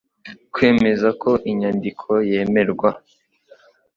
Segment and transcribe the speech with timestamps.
[0.53, 2.89] kwemeza ko inyandiko yemerwa